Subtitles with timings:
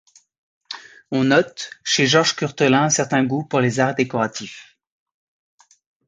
[1.11, 4.75] On note, chez Georges Curtelin un certain goût pour les arts décoratifs.